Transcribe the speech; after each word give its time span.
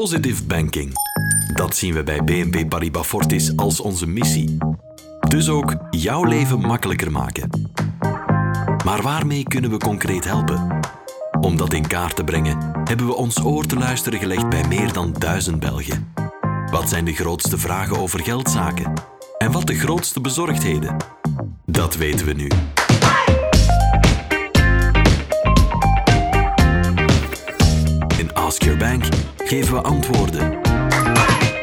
Positive 0.00 0.44
banking. 0.44 0.92
Dat 1.54 1.76
zien 1.76 1.94
we 1.94 2.02
bij 2.02 2.24
BNP 2.24 2.68
Paribas 2.68 3.06
Fortis 3.06 3.56
als 3.56 3.80
onze 3.80 4.06
missie. 4.06 4.56
Dus 5.28 5.48
ook 5.48 5.74
jouw 5.90 6.24
leven 6.24 6.60
makkelijker 6.60 7.10
maken. 7.10 7.70
Maar 8.84 9.02
waarmee 9.02 9.42
kunnen 9.42 9.70
we 9.70 9.76
concreet 9.76 10.24
helpen? 10.24 10.80
Om 11.40 11.56
dat 11.56 11.72
in 11.72 11.86
kaart 11.86 12.16
te 12.16 12.24
brengen, 12.24 12.58
hebben 12.84 13.06
we 13.06 13.14
ons 13.14 13.44
oor 13.44 13.66
te 13.66 13.76
luisteren 13.76 14.18
gelegd 14.18 14.48
bij 14.48 14.68
meer 14.68 14.92
dan 14.92 15.12
duizend 15.18 15.60
Belgen. 15.60 16.12
Wat 16.70 16.88
zijn 16.88 17.04
de 17.04 17.14
grootste 17.14 17.58
vragen 17.58 17.98
over 17.98 18.20
geldzaken? 18.20 18.92
En 19.38 19.52
wat 19.52 19.66
de 19.66 19.74
grootste 19.74 20.20
bezorgdheden? 20.20 20.96
Dat 21.66 21.96
weten 21.96 22.26
we 22.26 22.32
nu. 22.32 22.48
In 28.18 28.34
Ask 28.34 28.62
Your 28.62 28.78
Bank 28.78 29.04
geven 29.50 29.74
we 29.74 29.80
antwoorden. 29.80 30.60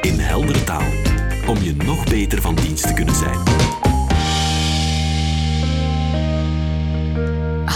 In 0.01 0.19
heldere 0.19 0.63
taal. 0.63 0.91
Om 1.47 1.57
je 1.61 1.75
nog 1.75 2.03
beter 2.03 2.41
van 2.41 2.55
dienst 2.55 2.87
te 2.87 2.93
kunnen 2.93 3.15
zijn. 3.15 3.39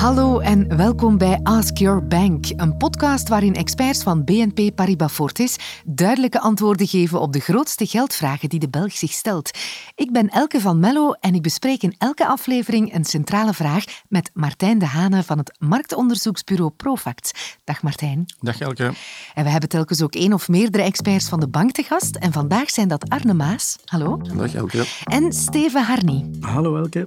Hallo 0.01 0.39
en 0.39 0.77
welkom 0.77 1.17
bij 1.17 1.39
Ask 1.43 1.77
Your 1.77 2.07
Bank, 2.07 2.45
een 2.55 2.77
podcast 2.77 3.29
waarin 3.29 3.55
experts 3.55 4.03
van 4.03 4.23
BNP 4.23 4.75
Paribas 4.75 5.11
Fortis 5.11 5.55
duidelijke 5.85 6.39
antwoorden 6.39 6.87
geven 6.87 7.19
op 7.19 7.33
de 7.33 7.39
grootste 7.39 7.85
geldvragen 7.85 8.49
die 8.49 8.59
de 8.59 8.69
Belg 8.69 8.91
zich 8.91 9.11
stelt. 9.11 9.51
Ik 9.95 10.11
ben 10.11 10.27
Elke 10.27 10.59
van 10.59 10.79
Mello 10.79 11.11
en 11.11 11.35
ik 11.35 11.41
bespreek 11.41 11.83
in 11.83 11.95
elke 11.97 12.27
aflevering 12.27 12.93
een 12.93 13.05
centrale 13.05 13.53
vraag 13.53 13.83
met 14.09 14.29
Martijn 14.33 14.79
de 14.79 14.85
Hane 14.85 15.23
van 15.23 15.37
het 15.37 15.55
marktonderzoeksbureau 15.59 16.71
Profact. 16.71 17.57
Dag 17.63 17.81
Martijn. 17.83 18.25
Dag 18.39 18.59
Elke. 18.59 18.91
En 19.33 19.43
we 19.43 19.49
hebben 19.49 19.69
telkens 19.69 20.01
ook 20.01 20.15
één 20.15 20.33
of 20.33 20.47
meerdere 20.47 20.83
experts 20.83 21.29
van 21.29 21.39
de 21.39 21.47
bank 21.47 21.71
te 21.71 21.83
gast. 21.83 22.15
En 22.15 22.31
vandaag 22.31 22.69
zijn 22.69 22.87
dat 22.87 23.09
Arne 23.09 23.33
Maas. 23.33 23.77
Hallo. 23.85 24.21
Dag 24.35 24.53
Elke. 24.53 24.85
En 25.03 25.33
Steven 25.33 25.83
Harny. 25.83 26.29
Hallo 26.39 26.77
Elke. 26.77 27.05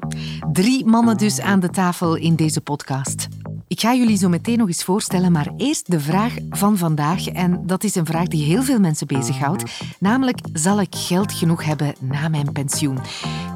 Drie 0.53 0.87
mannen 0.87 1.17
dus 1.17 1.41
aan 1.41 1.61
de 1.61 1.71
tafel 1.71 2.15
in 2.15 2.37
deze 2.37 2.61
podcast. 2.61 2.83
podcast. 2.85 3.29
Ik 3.75 3.81
ga 3.81 3.95
jullie 3.95 4.17
zo 4.17 4.29
meteen 4.29 4.59
nog 4.59 4.69
eens 4.69 4.85
voorstellen, 4.85 5.33
maar 5.33 5.53
eerst 5.57 5.91
de 5.91 6.01
vraag 6.01 6.35
van 6.51 6.77
vandaag. 6.77 7.29
En 7.29 7.67
dat 7.67 7.85
is 7.85 7.95
een 7.95 8.07
vraag 8.07 8.27
die 8.27 8.45
heel 8.45 8.63
veel 8.63 8.79
mensen 8.79 9.07
bezighoudt. 9.07 9.81
Namelijk, 9.99 10.39
zal 10.53 10.81
ik 10.81 10.95
geld 10.95 11.33
genoeg 11.33 11.65
hebben 11.65 11.95
na 12.01 12.29
mijn 12.29 12.53
pensioen? 12.53 12.99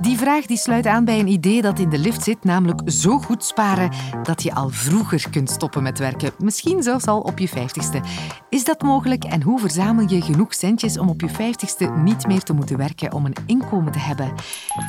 Die 0.00 0.18
vraag 0.18 0.46
die 0.46 0.56
sluit 0.56 0.86
aan 0.86 1.04
bij 1.04 1.18
een 1.18 1.28
idee 1.28 1.62
dat 1.62 1.78
in 1.78 1.88
de 1.88 1.98
lift 1.98 2.22
zit, 2.22 2.44
namelijk 2.44 2.80
zo 2.84 3.18
goed 3.18 3.44
sparen 3.44 3.90
dat 4.22 4.42
je 4.42 4.54
al 4.54 4.68
vroeger 4.68 5.30
kunt 5.30 5.50
stoppen 5.50 5.82
met 5.82 5.98
werken. 5.98 6.32
Misschien 6.38 6.82
zelfs 6.82 7.06
al 7.06 7.20
op 7.20 7.38
je 7.38 7.48
vijftigste. 7.48 8.00
Is 8.48 8.64
dat 8.64 8.82
mogelijk 8.82 9.24
en 9.24 9.42
hoe 9.42 9.60
verzamel 9.60 10.08
je 10.08 10.22
genoeg 10.22 10.54
centjes 10.54 10.98
om 10.98 11.08
op 11.08 11.20
je 11.20 11.28
vijftigste 11.28 11.90
niet 12.04 12.26
meer 12.26 12.42
te 12.42 12.52
moeten 12.52 12.76
werken 12.76 13.12
om 13.12 13.24
een 13.24 13.36
inkomen 13.46 13.92
te 13.92 13.98
hebben? 13.98 14.32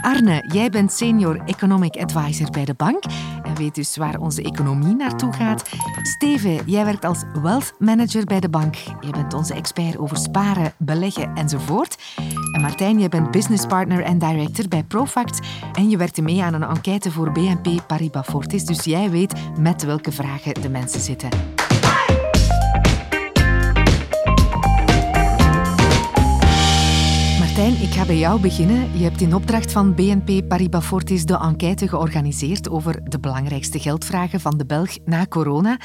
Arne, 0.02 0.43
jij 0.53 0.69
bent 0.69 0.91
senior 0.91 1.41
economic 1.45 1.95
advisor 1.95 2.49
bij 2.49 2.66
de 2.66 2.73
bank 2.73 3.03
en 3.43 3.55
weet 3.55 3.75
dus 3.75 3.97
waar 3.97 4.19
onze 4.19 4.41
economie 4.41 4.95
naartoe 5.22 5.45
gaat. 5.45 5.70
Steven, 6.02 6.59
jij 6.66 6.86
werkt 6.86 7.06
als 7.06 7.23
wealth 7.42 7.73
manager 7.80 8.25
bij 8.25 8.39
de 8.39 8.50
bank. 8.50 8.75
Je 8.75 9.09
bent 9.12 9.34
onze 9.34 9.53
expert 9.53 9.98
over 9.98 10.17
sparen, 10.17 10.73
beleggen 10.78 11.36
enzovoort. 11.36 11.98
En 12.52 12.61
Martijn, 12.61 13.00
jij 13.00 13.09
bent 13.09 13.31
business 13.31 13.66
partner 13.66 14.03
en 14.03 14.17
director 14.17 14.67
bij 14.67 14.84
Profact 14.84 15.39
en 15.73 15.89
je 15.89 15.98
werkte 15.98 16.22
mee 16.22 16.44
aan 16.44 16.53
een 16.53 16.64
enquête 16.64 17.11
voor 17.11 17.31
BNP 17.31 17.88
Paribas 17.88 18.28
Fortis, 18.28 18.66
dus 18.66 18.84
jij 18.84 19.09
weet 19.09 19.34
met 19.59 19.84
welke 19.84 20.11
vragen 20.11 20.61
de 20.61 20.70
mensen 20.70 21.02
zitten. 21.02 21.58
Martijn, 27.59 27.81
ik 27.81 27.93
ga 27.93 28.05
bij 28.05 28.17
jou 28.17 28.41
beginnen. 28.41 28.97
Je 28.97 29.03
hebt 29.03 29.21
in 29.21 29.33
opdracht 29.33 29.71
van 29.71 29.95
BNP 29.95 30.47
Paribas 30.47 30.85
Fortis 30.85 31.25
de 31.25 31.38
enquête 31.38 31.88
georganiseerd 31.88 32.70
over 32.70 33.09
de 33.09 33.20
belangrijkste 33.20 33.80
geldvragen 33.80 34.39
van 34.39 34.58
de 34.58 34.65
Belg 34.65 34.97
na 35.05 35.25
corona. 35.25 35.80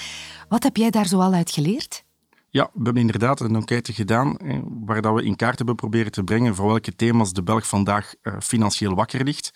Wat 0.49 0.63
heb 0.63 0.77
jij 0.77 0.91
daar 0.91 1.07
zoal 1.07 1.33
uit 1.33 1.51
geleerd? 1.51 2.05
Ja, 2.49 2.71
we 2.73 2.83
hebben 2.83 3.03
inderdaad 3.03 3.41
een 3.41 3.55
enquête 3.55 3.93
gedaan 3.93 4.37
waar 4.85 5.03
dat 5.03 5.15
we 5.15 5.25
in 5.25 5.37
kaart 5.37 5.57
hebben 5.57 5.75
proberen 5.75 6.13
te 6.13 6.25
brengen 6.25 6.55
voor 6.55 6.67
welke 6.67 6.97
thema's 6.97 7.33
de 7.33 7.43
Belg 7.43 7.67
vandaag 7.67 8.15
uh, 8.23 8.35
financieel 8.41 8.95
wakker 8.95 9.25
ligt. 9.25 9.53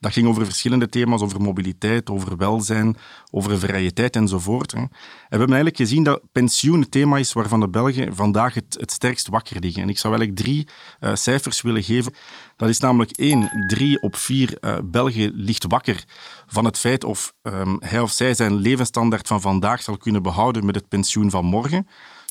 Dat 0.00 0.12
ging 0.12 0.26
over 0.26 0.44
verschillende 0.44 0.88
thema's, 0.88 1.20
over 1.20 1.40
mobiliteit, 1.40 2.10
over 2.10 2.36
welzijn, 2.36 2.96
over 3.30 3.58
variëteit 3.58 4.16
enzovoort. 4.16 4.72
En 4.72 4.82
we 4.90 4.96
hebben 5.28 5.48
eigenlijk 5.48 5.76
gezien 5.76 6.02
dat 6.02 6.22
pensioen 6.32 6.80
het 6.80 6.90
thema 6.90 7.18
is 7.18 7.32
waarvan 7.32 7.60
de 7.60 7.68
Belgen 7.68 8.14
vandaag 8.14 8.54
het, 8.54 8.76
het 8.80 8.90
sterkst 8.90 9.28
wakker 9.28 9.60
liggen. 9.60 9.82
En 9.82 9.88
ik 9.88 9.98
zou 9.98 10.14
eigenlijk 10.14 10.42
drie 10.42 10.68
uh, 11.00 11.14
cijfers 11.14 11.62
willen 11.62 11.82
geven. 11.82 12.14
Dat 12.56 12.68
is 12.68 12.78
namelijk 12.80 13.10
één, 13.10 13.64
drie 13.66 14.02
op 14.02 14.16
vier 14.16 14.58
uh, 14.60 14.78
Belgen 14.84 15.32
ligt 15.34 15.64
wakker 15.68 16.04
van 16.46 16.64
het 16.64 16.78
feit 16.78 17.04
of 17.04 17.32
um, 17.42 17.76
hij 17.80 18.00
of 18.00 18.10
zij 18.10 18.34
zijn 18.34 18.54
levensstandaard 18.54 19.26
van 19.26 19.40
vandaag 19.40 19.82
zal 19.82 19.96
kunnen 19.96 20.22
behouden 20.22 20.64
met 20.64 20.74
het 20.74 20.88
pensioen 20.88 21.30
van 21.30 21.44
morgen. 21.44 21.86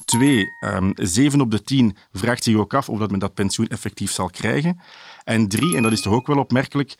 Twee, 0.09 0.53
um, 0.59 0.91
zeven 0.95 1.41
op 1.41 1.51
de 1.51 1.63
tien 1.63 1.97
vraagt 2.11 2.43
zich 2.43 2.55
ook 2.55 2.73
af 2.73 2.89
of 2.89 2.99
dat 2.99 3.11
men 3.11 3.19
dat 3.19 3.33
pensioen 3.33 3.67
effectief 3.67 4.11
zal 4.11 4.29
krijgen. 4.29 4.79
En 5.23 5.47
drie, 5.47 5.75
en 5.75 5.83
dat 5.83 5.91
is 5.91 6.01
toch 6.01 6.13
ook 6.13 6.27
wel 6.27 6.37
opmerkelijk, 6.37 6.95
57% 6.95 6.97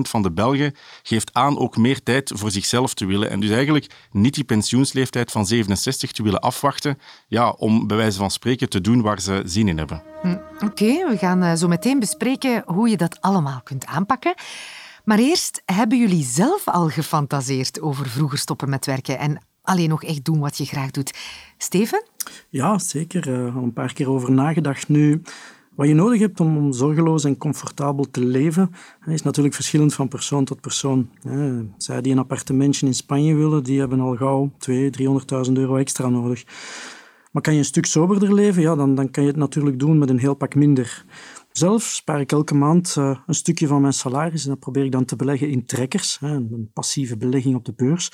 van 0.00 0.22
de 0.22 0.32
Belgen 0.32 0.74
geeft 1.02 1.34
aan 1.34 1.58
ook 1.58 1.76
meer 1.76 2.02
tijd 2.02 2.32
voor 2.34 2.50
zichzelf 2.50 2.94
te 2.94 3.06
willen. 3.06 3.30
En 3.30 3.40
dus 3.40 3.50
eigenlijk 3.50 3.94
niet 4.10 4.34
die 4.34 4.44
pensioensleeftijd 4.44 5.30
van 5.30 5.46
67 5.46 6.12
te 6.12 6.22
willen 6.22 6.40
afwachten 6.40 6.98
ja, 7.28 7.50
om 7.50 7.86
bij 7.86 7.96
wijze 7.96 8.18
van 8.18 8.30
spreken 8.30 8.68
te 8.68 8.80
doen 8.80 9.02
waar 9.02 9.20
ze 9.20 9.42
zin 9.44 9.68
in 9.68 9.78
hebben. 9.78 10.02
Hm, 10.22 10.36
Oké, 10.64 11.08
we 11.08 11.16
gaan 11.18 11.42
uh, 11.42 11.54
zo 11.54 11.68
meteen 11.68 11.98
bespreken 11.98 12.62
hoe 12.66 12.88
je 12.88 12.96
dat 12.96 13.20
allemaal 13.20 13.60
kunt 13.64 13.86
aanpakken. 13.86 14.34
Maar 15.04 15.18
eerst, 15.18 15.62
hebben 15.64 15.98
jullie 15.98 16.24
zelf 16.24 16.68
al 16.68 16.88
gefantaseerd 16.88 17.80
over 17.80 18.08
vroeger 18.08 18.38
stoppen 18.38 18.68
met 18.68 18.86
werken 18.86 19.18
en 19.18 19.40
alleen 19.66 19.88
nog 19.88 20.04
echt 20.04 20.24
doen 20.24 20.40
wat 20.40 20.56
je 20.56 20.64
graag 20.64 20.90
doet? 20.90 21.14
Steven? 21.58 22.04
Ja, 22.48 22.78
zeker. 22.78 23.28
Uh, 23.28 23.56
een 23.56 23.72
paar 23.72 23.92
keer 23.92 24.10
over 24.10 24.32
nagedacht 24.32 24.88
nu. 24.88 25.22
Wat 25.74 25.88
je 25.88 25.94
nodig 25.94 26.20
hebt 26.20 26.40
om, 26.40 26.72
zorgeloos 26.72 27.24
en 27.24 27.36
comfortabel 27.36 28.10
te 28.10 28.24
leven, 28.24 28.70
is 29.06 29.22
natuurlijk 29.22 29.54
verschillend 29.54 29.94
van 29.94 30.08
persoon 30.08 30.44
tot 30.44 30.60
persoon. 30.60 31.10
Zij 31.76 32.00
die 32.00 32.12
een 32.12 32.18
appartementje 32.18 32.86
in 32.86 32.94
Spanje 32.94 33.34
willen, 33.34 33.64
die 33.64 33.78
hebben 33.78 34.00
al 34.00 34.16
gauw 34.16 34.52
200.000, 34.70 34.70
300.000 35.46 35.52
euro 35.52 35.76
extra 35.76 36.08
nodig. 36.08 36.44
Maar 37.32 37.42
kan 37.42 37.52
je 37.52 37.58
een 37.58 37.64
stuk 37.64 37.86
soberder 37.86 38.34
leven, 38.34 38.62
ja, 38.62 38.74
dan, 38.74 38.94
dan 38.94 39.10
kan 39.10 39.22
je 39.22 39.28
het 39.28 39.38
natuurlijk 39.38 39.78
doen 39.78 39.98
met 39.98 40.10
een 40.10 40.18
heel 40.18 40.34
pak 40.34 40.54
minder. 40.54 41.04
Zelf 41.52 41.82
spaar 41.82 42.20
ik 42.20 42.32
elke 42.32 42.54
maand 42.54 42.94
uh, 42.98 43.18
een 43.26 43.34
stukje 43.34 43.66
van 43.66 43.80
mijn 43.80 43.92
salaris 43.92 44.44
en 44.44 44.50
dat 44.50 44.58
probeer 44.58 44.84
ik 44.84 44.92
dan 44.92 45.04
te 45.04 45.16
beleggen 45.16 45.50
in 45.50 45.66
trekkers, 45.66 46.18
een 46.20 46.70
passieve 46.72 47.16
belegging 47.16 47.54
op 47.54 47.64
de 47.64 47.72
beurs. 47.76 48.10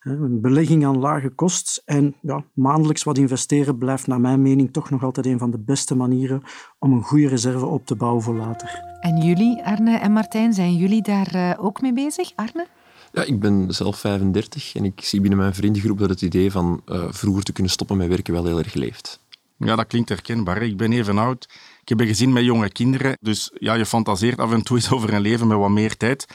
Een 0.00 0.40
belegging 0.40 0.86
aan 0.86 0.98
lage 0.98 1.28
kost 1.28 1.82
en 1.84 2.14
ja, 2.20 2.44
maandelijks 2.54 3.02
wat 3.02 3.18
investeren 3.18 3.78
blijft 3.78 4.06
naar 4.06 4.20
mijn 4.20 4.42
mening 4.42 4.72
toch 4.72 4.90
nog 4.90 5.02
altijd 5.02 5.26
een 5.26 5.38
van 5.38 5.50
de 5.50 5.58
beste 5.58 5.94
manieren 5.94 6.42
om 6.78 6.92
een 6.92 7.02
goede 7.02 7.28
reserve 7.28 7.66
op 7.66 7.86
te 7.86 7.96
bouwen 7.96 8.22
voor 8.22 8.34
later. 8.34 8.82
En 9.00 9.16
jullie, 9.16 9.64
Arne 9.64 9.96
en 9.96 10.12
Martijn, 10.12 10.52
zijn 10.52 10.76
jullie 10.76 11.02
daar 11.02 11.34
uh, 11.34 11.64
ook 11.64 11.80
mee 11.80 11.92
bezig? 11.92 12.32
Arne? 12.34 12.66
Ja, 13.12 13.22
ik 13.22 13.40
ben 13.40 13.74
zelf 13.74 13.98
35 13.98 14.74
en 14.74 14.84
ik 14.84 15.00
zie 15.00 15.20
binnen 15.20 15.38
mijn 15.38 15.54
vriendengroep 15.54 15.98
dat 15.98 16.10
het 16.10 16.22
idee 16.22 16.50
van 16.50 16.80
uh, 16.86 17.04
vroeger 17.10 17.42
te 17.42 17.52
kunnen 17.52 17.72
stoppen 17.72 17.96
met 17.96 18.08
werken 18.08 18.32
wel 18.32 18.44
heel 18.44 18.58
erg 18.58 18.74
leeft. 18.74 19.20
Ja, 19.58 19.76
dat 19.76 19.86
klinkt 19.86 20.08
herkenbaar. 20.08 20.62
Ik 20.62 20.76
ben 20.76 20.92
even 20.92 21.18
oud. 21.18 21.48
Ik 21.80 21.88
heb 21.88 22.00
een 22.00 22.06
gezin 22.06 22.32
met 22.32 22.44
jonge 22.44 22.70
kinderen. 22.70 23.16
Dus 23.20 23.50
ja, 23.58 23.74
je 23.74 23.86
fantaseert 23.86 24.38
af 24.38 24.52
en 24.52 24.62
toe 24.62 24.76
eens 24.76 24.90
over 24.94 25.12
een 25.12 25.20
leven 25.20 25.46
met 25.46 25.58
wat 25.58 25.70
meer 25.70 25.96
tijd. 25.96 26.26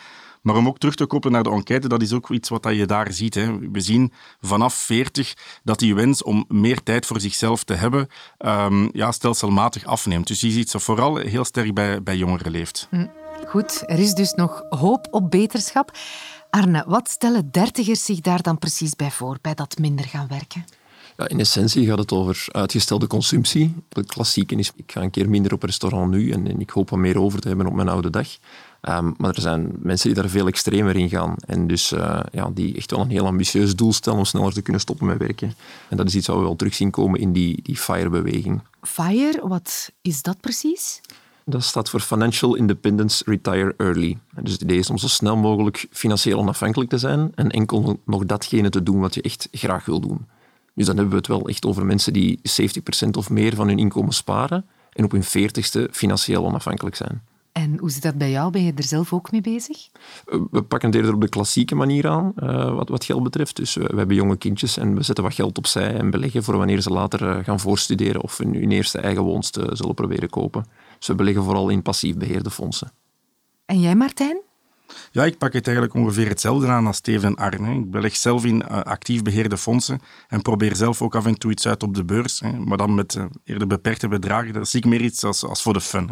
Maar 0.44 0.56
om 0.56 0.68
ook 0.68 0.78
terug 0.78 0.96
te 0.96 1.06
koppelen 1.06 1.34
naar 1.34 1.44
de 1.44 1.58
enquête, 1.58 1.88
dat 1.88 2.02
is 2.02 2.14
ook 2.14 2.30
iets 2.30 2.50
wat 2.50 2.68
je 2.70 2.86
daar 2.86 3.14
ziet. 3.14 3.34
Hè. 3.34 3.60
We 3.72 3.80
zien 3.80 4.12
vanaf 4.42 4.74
40 4.74 5.34
dat 5.64 5.80
die 5.80 5.96
wens 5.96 6.24
om 6.24 6.46
meer 6.48 6.84
tijd 6.84 7.06
voor 7.06 7.20
zichzelf 7.20 7.64
te 7.64 7.74
hebben 7.74 8.08
um, 8.40 8.90
ja, 8.94 9.12
stelselmatig 9.12 9.86
afneemt. 9.86 10.28
Dus 10.28 10.42
je 10.42 10.52
ziet 10.52 10.70
ze 10.70 10.80
vooral 10.80 11.16
heel 11.16 11.46
sterk 11.46 11.74
bij, 11.74 12.04
bij 12.04 12.18
jongeren 12.18 12.52
leeft. 12.52 12.90
Goed, 13.48 13.84
er 13.86 14.00
is 14.00 14.14
dus 14.14 14.34
nog 14.34 14.64
hoop 14.70 15.08
op 15.12 15.32
beterschap. 15.32 15.92
Arne, 16.50 16.84
wat 16.88 17.10
stellen 17.10 17.52
dertigers 17.52 18.06
zich 18.06 18.22
daar 18.22 18.42
dan 18.42 18.58
precies 18.60 18.96
bij 18.96 19.12
voor, 19.12 19.38
bij 19.42 19.54
dat 19.54 19.78
minder 19.78 20.06
gaan 20.06 20.28
werken? 20.28 20.66
Ja, 21.18 21.28
in 21.28 21.40
essentie 21.40 21.86
gaat 21.86 21.98
het 21.98 22.12
over 22.12 22.46
uitgestelde 22.52 23.08
consumptie. 23.08 23.76
Het 23.90 24.06
klassieke 24.06 24.56
is, 24.56 24.72
ik 24.76 24.92
ga 24.92 25.02
een 25.02 25.10
keer 25.10 25.30
minder 25.30 25.54
op 25.54 25.64
restaurant 25.64 26.12
nu 26.12 26.32
en, 26.32 26.48
en 26.48 26.60
ik 26.60 26.70
hoop 26.70 26.90
wat 26.90 27.00
meer 27.00 27.20
over 27.20 27.40
te 27.40 27.48
hebben 27.48 27.68
op 27.68 27.74
mijn 27.74 27.90
oude 27.90 28.10
dag. 28.10 28.28
Um, 28.90 29.14
maar 29.18 29.36
er 29.36 29.42
zijn 29.42 29.72
mensen 29.80 30.14
die 30.14 30.22
daar 30.22 30.32
veel 30.32 30.48
extremer 30.48 30.96
in 30.96 31.10
gaan. 31.10 31.36
En 31.46 31.68
dus 31.68 31.92
uh, 31.92 32.20
ja, 32.32 32.50
die 32.54 32.76
echt 32.76 32.92
wel 32.92 33.00
een 33.00 33.10
heel 33.10 33.26
ambitieus 33.26 33.76
doel 33.76 33.94
stellen 33.94 34.20
om 34.20 34.26
sneller 34.26 34.54
te 34.54 34.62
kunnen 34.62 34.82
stoppen 34.82 35.08
met 35.08 35.18
werken. 35.18 35.54
En 35.90 35.98
dat 35.98 36.08
is 36.08 36.16
iets 36.16 36.28
wat 36.28 36.36
we 36.36 36.42
wel 36.42 36.56
terug 36.56 36.74
zien 36.74 36.92
komen 36.92 37.20
in 37.20 37.34
die, 37.34 37.60
die 37.62 37.78
FIRE-beweging. 37.78 38.62
FIRE, 38.82 39.40
wat 39.44 39.92
is 40.02 40.22
dat 40.22 40.40
precies? 40.40 41.02
Dat 41.46 41.64
staat 41.64 41.90
voor 41.90 42.00
Financial 42.00 42.56
Independence 42.56 43.24
Retire 43.26 43.74
Early. 43.78 44.18
En 44.36 44.44
dus 44.44 44.54
het 44.54 44.62
idee 44.62 44.78
is 44.78 44.90
om 44.90 44.98
zo 44.98 45.08
snel 45.08 45.36
mogelijk 45.36 45.88
financieel 45.92 46.40
onafhankelijk 46.40 46.90
te 46.90 46.98
zijn 46.98 47.32
en 47.36 47.52
enkel 47.52 48.00
nog 48.06 48.26
datgene 48.26 48.70
te 48.70 48.84
doen 48.84 49.00
wat 49.00 49.14
je 49.14 49.22
echt 49.22 49.48
graag 49.52 49.86
wil 49.86 50.00
doen. 50.00 50.26
Dus 50.74 50.86
dan 50.86 50.96
hebben 50.96 51.14
we 51.14 51.20
het 51.20 51.28
wel 51.28 51.48
echt 51.48 51.66
over 51.66 51.86
mensen 51.86 52.14
die 52.14 52.40
70% 53.06 53.10
of 53.12 53.30
meer 53.30 53.56
van 53.56 53.68
hun 53.68 53.80
inkomen 53.80 54.14
sparen 54.14 54.66
en 54.92 55.04
op 55.04 55.12
hun 55.12 55.24
40ste 55.24 55.92
financieel 55.92 56.46
onafhankelijk 56.46 56.96
zijn. 56.96 57.22
En 57.54 57.78
hoe 57.80 57.92
zit 57.92 58.02
dat 58.02 58.18
bij 58.18 58.32
jou? 58.32 58.52
Ben 58.52 58.64
je 58.64 58.74
er 58.76 58.84
zelf 58.84 59.14
ook 59.14 59.32
mee 59.32 59.42
bezig? 59.42 59.88
Eh, 60.26 60.40
we 60.52 60.64
pakken 60.64 60.90
het 60.90 60.98
eerder 60.98 61.14
op 61.14 61.22
de 61.22 61.30
klassieke 61.30 61.76
manier 61.76 62.08
aan, 62.08 62.34
uh, 62.36 62.76
wat, 62.76 62.90
wat 62.90 63.06
geld 63.06 63.24
betreft. 63.24 63.56
Dus 63.56 63.76
we, 63.76 63.84
we, 63.84 63.98
hebben 63.98 64.16
jonge 64.16 64.38
kindjes 64.38 64.78
en 64.78 64.96
we 64.96 65.04
zetten 65.04 65.24
wat 65.24 65.34
geld 65.34 65.58
opzij 65.58 65.94
en 65.94 66.10
beleggen 66.10 66.44
voor 66.44 66.58
wanneer 66.58 66.82
ze 66.82 66.90
later 66.90 67.38
uh, 67.38 67.44
gaan 67.44 67.60
voorstuderen 67.60 68.22
of 68.22 68.38
hun, 68.38 68.54
hun, 68.54 68.72
eerste 68.72 69.00
eigen 69.00 69.24
woonst 69.24 69.60
zullen 69.72 69.94
proberen 69.94 70.30
kopen. 70.30 70.66
Dus 70.98 71.08
we 71.08 71.16
beleggen 71.16 71.44
vooral 71.44 71.70
in 71.70 71.82
passief 71.82 72.18
beheerde 72.18 72.52
fondsen. 72.52 72.92
En 73.66 73.80
jij, 73.80 73.96
Martijn? 73.96 74.42
Ja, 75.12 75.26
ik 75.26 75.38
pak 75.38 75.54
het 75.54 75.68
eigenlijk 75.68 75.96
ongeveer 75.96 76.28
hetzelfde 76.28 76.68
aan 76.68 76.88
als 76.88 76.98
Steven 76.98 77.30
en 77.30 77.36
Arne. 77.36 77.76
Ik 77.76 77.92
beleg 77.92 78.16
zelf 78.16 78.46
in 78.46 78.64
uh, 78.72 78.82
actief 78.82 79.22
beheerde 79.22 79.58
fondsen 79.58 80.02
en 80.28 80.42
probeer 80.42 80.76
zelf 80.76 81.02
ook 81.02 81.16
af 81.16 81.26
en 81.26 81.38
toe 81.38 81.52
iets 81.52 81.68
uit 81.68 81.84
op 81.84 81.96
de 81.96 82.04
beurs. 82.04 82.42
Maar 82.66 82.78
dan 82.78 82.96
met 82.96 83.16
uh, 83.16 83.24
eerder 83.44 83.68
beperkte 83.68 84.08
bedragen. 84.08 84.54
Dat 84.54 84.70
zie 84.70 84.80
ik 84.80 84.86
meer 84.86 85.02
iets 85.02 85.24
als, 85.24 85.46
als 85.46 85.62
voor 85.62 85.74
de 85.74 85.82
fun. 85.82 86.10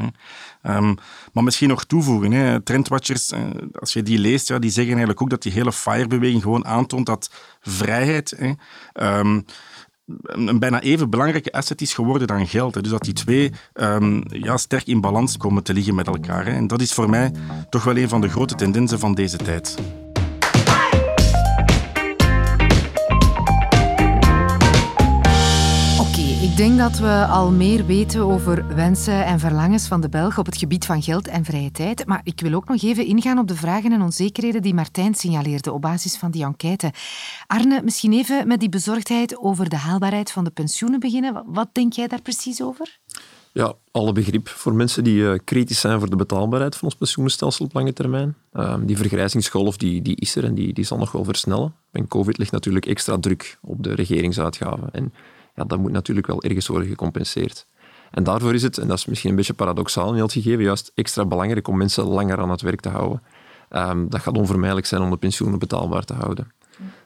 Um, 0.64 0.98
maar 1.34 1.44
misschien 1.44 1.70
nog 1.70 1.86
toevoegen. 1.86 2.32
Hè. 2.32 2.62
Trendwatchers, 2.62 3.32
uh, 3.32 3.40
als 3.80 3.94
je 3.94 4.04
die 4.04 4.18
leest, 4.20 4.48
ja, 4.48 4.60
die 4.60 4.70
zeggen 4.70 4.92
eigenlijk 4.92 5.22
ook 5.22 5.30
dat 5.30 5.42
die 5.42 5.52
hele 5.52 5.72
FIRE-beweging 5.72 6.42
gewoon 6.42 6.66
aantoont 6.66 7.06
dat 7.06 7.32
vrijheid... 7.62 8.38
Um, 8.94 9.46
een 10.22 10.60
bijna 10.60 10.82
even 10.82 11.10
belangrijke 11.10 11.52
asset 11.52 11.82
is 11.82 11.94
geworden 11.94 12.28
dan 12.28 12.48
geld. 12.48 12.74
Dus 12.74 12.90
dat 12.90 13.04
die 13.04 13.14
twee 13.14 13.52
um, 13.74 14.24
ja, 14.28 14.58
sterk 14.58 14.88
in 14.88 15.02
balans 15.02 15.38
komen 15.38 15.64
te 15.64 15.74
liggen 15.74 15.96
met 15.96 16.08
elkaar. 16.08 16.46
Hè. 16.46 16.52
En 16.52 16.68
dat 16.68 16.82
is 16.82 16.94
voor 16.94 17.10
mij 17.10 17.32
toch 17.70 17.84
wel 17.84 17.98
een 17.98 18.10
van 18.10 18.22
de 18.22 18.30
grote 18.30 18.56
tendensen 18.56 19.00
van 19.00 19.14
deze 19.14 19.38
tijd. 19.38 19.78
Denk 26.62 26.78
dat 26.78 27.00
we 27.00 27.26
al 27.26 27.52
meer 27.52 27.86
weten 27.86 28.22
over 28.22 28.76
wensen 28.76 29.26
en 29.26 29.40
verlangens 29.40 29.88
van 29.88 30.02
de 30.02 30.10
Belg 30.10 30.38
op 30.38 30.46
het 30.46 30.58
gebied 30.58 30.86
van 30.86 31.02
geld 31.02 31.28
en 31.28 31.46
vrije 31.46 31.72
tijd. 31.72 32.06
Maar 32.06 32.22
ik 32.24 32.42
wil 32.42 32.54
ook 32.54 32.68
nog 32.68 32.84
even 32.84 33.06
ingaan 33.06 33.38
op 33.38 33.48
de 33.48 33.56
vragen 33.56 33.92
en 33.92 34.02
onzekerheden 34.02 34.62
die 34.62 34.74
Martijn 34.74 35.14
signaleerde 35.14 35.72
op 35.72 35.82
basis 35.82 36.18
van 36.18 36.32
die 36.32 36.44
enquête. 36.44 36.92
Arne, 37.48 37.82
misschien 37.84 38.14
even 38.14 38.48
met 38.48 38.60
die 38.60 38.70
bezorgdheid 38.70 39.38
over 39.38 39.70
de 39.70 39.76
haalbaarheid 39.76 40.32
van 40.32 40.44
de 40.44 40.50
pensioenen 40.50 41.00
beginnen. 41.00 41.44
Wat 41.46 41.70
denk 41.72 41.94
jij 41.94 42.08
daar 42.08 42.22
precies 42.22 42.62
over? 42.62 43.00
Ja, 43.52 43.74
alle 43.92 44.12
begrip 44.12 44.48
voor 44.48 44.74
mensen 44.74 45.04
die 45.04 45.18
uh, 45.18 45.38
kritisch 45.44 45.80
zijn 45.80 46.00
voor 46.00 46.10
de 46.10 46.16
betaalbaarheid 46.16 46.76
van 46.76 46.84
ons 46.84 46.96
pensioenstelsel 46.96 47.66
op 47.66 47.74
lange 47.74 47.94
termijn. 47.94 48.36
Uh, 48.54 48.76
die 48.82 48.98
vergrijzingsgolf 48.98 49.78
die, 49.78 50.02
die 50.02 50.16
is 50.16 50.36
er 50.36 50.44
en 50.44 50.54
die, 50.54 50.74
die 50.74 50.86
zal 50.86 50.98
nog 50.98 51.12
wel 51.12 51.24
versnellen. 51.24 51.74
En 51.92 52.08
COVID 52.08 52.38
ligt 52.38 52.52
natuurlijk 52.52 52.86
extra 52.86 53.18
druk 53.20 53.58
op 53.62 53.84
de 53.84 53.96
regeringsuitgaven. 53.96 54.90
En 54.92 55.14
ja, 55.56 55.64
dat 55.64 55.80
moet 55.80 55.92
natuurlijk 55.92 56.28
wel 56.28 56.44
ergens 56.44 56.68
worden 56.68 56.88
gecompenseerd. 56.88 57.68
En 58.12 58.24
daarvoor 58.24 58.54
is 58.54 58.64
het, 58.64 58.78
en 58.78 58.88
dat 58.88 58.98
is 58.98 59.06
misschien 59.06 59.30
een 59.30 59.36
beetje 59.36 59.54
paradoxaal 59.54 60.14
in 60.14 60.22
het 60.22 60.32
gegeven, 60.32 60.64
juist 60.64 60.92
extra 60.96 61.26
belangrijk 61.26 61.68
om 61.68 61.78
mensen 61.78 62.04
langer 62.04 62.40
aan 62.40 62.50
het 62.50 62.62
werk 62.62 62.80
te 62.80 62.90
houden. 62.90 63.22
Um, 63.70 64.10
dat 64.10 64.22
gaat 64.22 64.38
onvermijdelijk 64.38 64.88
zijn 64.88 65.02
om 65.02 65.10
de 65.10 65.18
pensioenen 65.18 65.60
betaalbaar 65.60 66.04
te 66.04 66.14
houden. 66.14 66.52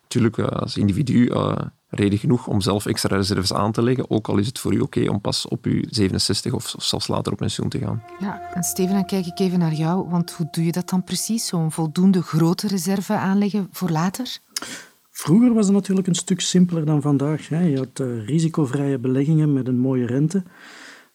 Natuurlijk, 0.02 0.38
uh, 0.38 0.48
als 0.48 0.78
individu 0.78 1.14
uh, 1.14 1.56
reden 1.90 2.20
genoeg 2.20 2.48
om 2.48 2.62
zelf 2.62 2.86
extra 2.86 3.16
reserves 3.16 3.54
aan 3.54 3.72
te 3.72 3.84
leggen, 3.84 4.10
ook 4.10 4.28
al 4.28 4.38
is 4.38 4.48
het 4.48 4.60
voor 4.60 4.74
u 4.74 4.80
oké 4.80 5.10
om 5.10 5.22
pas 5.22 5.48
op 5.48 5.66
uw 5.66 5.82
67 5.90 6.54
of, 6.54 6.76
of, 6.76 6.84
zelfs 6.84 7.08
later 7.08 7.32
op 7.32 7.38
pensioen 7.38 7.70
te 7.70 7.80
gaan. 7.80 8.04
Ja, 8.20 8.54
en 8.54 8.64
Steven, 8.64 8.94
dan 8.94 9.06
kijk 9.06 9.26
ik 9.26 9.40
even 9.40 9.60
naar 9.60 9.74
jou, 9.74 10.10
want 10.10 10.32
hoe 10.32 10.48
doe 10.52 10.66
je 10.66 10.72
dat 10.72 10.90
dan 10.90 11.04
precies? 11.04 11.48
Zo'n 11.48 11.72
voldoende 11.72 12.22
grote 12.22 12.68
reserve 12.68 13.14
aanleggen 13.14 13.68
voor 13.72 13.90
later? 13.90 14.38
Vroeger 15.18 15.54
was 15.54 15.66
het 15.66 15.76
natuurlijk 15.76 16.08
een 16.08 16.16
stuk 16.16 16.42
simpeler 16.42 16.86
dan 16.86 17.02
vandaag. 17.02 17.48
Je 17.50 17.78
had 17.78 18.00
uh, 18.00 18.26
risicovrije 18.26 19.00
beleggingen 19.00 19.54
met 19.54 19.68
een 19.68 19.78
mooie 19.78 20.06
rente. 20.06 20.44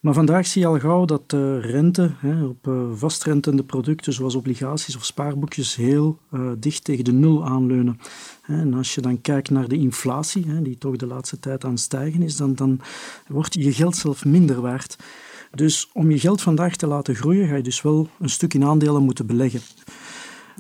Maar 0.01 0.15
vandaag 0.15 0.47
zie 0.47 0.61
je 0.61 0.67
al 0.67 0.79
gauw 0.79 1.05
dat 1.05 1.31
de 1.31 1.59
rente 1.59 2.11
hè, 2.17 2.45
op 2.45 2.67
uh, 2.67 2.91
vastrentende 2.93 3.65
producten 3.65 4.13
zoals 4.13 4.35
obligaties 4.35 4.97
of 4.97 5.05
spaarboekjes 5.05 5.77
heel 5.77 6.19
uh, 6.33 6.51
dicht 6.59 6.85
tegen 6.85 7.05
de 7.05 7.13
nul 7.13 7.47
aanleunen. 7.47 8.01
En 8.47 8.75
als 8.75 8.95
je 8.95 9.01
dan 9.01 9.21
kijkt 9.21 9.51
naar 9.51 9.69
de 9.69 9.79
inflatie, 9.79 10.47
hè, 10.47 10.63
die 10.63 10.79
toch 10.79 10.97
de 10.97 11.07
laatste 11.07 11.39
tijd 11.39 11.65
aan 11.65 11.71
het 11.71 11.81
stijgen 11.81 12.23
is, 12.23 12.37
dan, 12.37 12.55
dan 12.55 12.81
wordt 13.29 13.55
je 13.55 13.73
geld 13.73 13.97
zelf 13.97 14.25
minder 14.25 14.61
waard. 14.61 14.97
Dus 15.55 15.91
om 15.93 16.11
je 16.11 16.19
geld 16.19 16.43
vandaag 16.43 16.77
te 16.77 16.87
laten 16.87 17.15
groeien, 17.15 17.49
ga 17.49 17.57
je 17.57 17.63
dus 17.63 17.83
wel 17.83 18.09
een 18.19 18.29
stuk 18.29 18.55
in 18.55 18.65
aandelen 18.65 19.03
moeten 19.03 19.27
beleggen. 19.27 19.61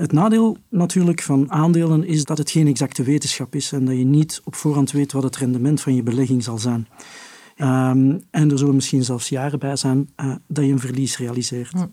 Het 0.00 0.12
nadeel 0.12 0.56
natuurlijk 0.69 1.23
van 1.23 1.50
aandelen 1.50 2.05
is 2.05 2.25
dat 2.25 2.38
het 2.38 2.50
geen 2.50 2.67
exacte 2.67 3.02
wetenschap 3.02 3.55
is 3.55 3.73
en 3.73 3.85
dat 3.85 3.97
je 3.97 4.05
niet 4.05 4.41
op 4.44 4.55
voorhand 4.55 4.91
weet 4.91 5.12
wat 5.12 5.23
het 5.23 5.37
rendement 5.37 5.81
van 5.81 5.94
je 5.94 6.02
belegging 6.02 6.44
zal 6.44 6.58
zijn. 6.58 6.88
Um, 7.56 8.23
en 8.31 8.50
er 8.50 8.58
zullen 8.58 8.75
misschien 8.75 9.05
zelfs 9.05 9.29
jaren 9.29 9.58
bij 9.58 9.76
zijn 9.76 10.11
uh, 10.17 10.35
dat 10.47 10.64
je 10.64 10.73
een 10.73 10.79
verlies 10.79 11.19
realiseert. 11.19 11.70
Hm. 11.70 11.87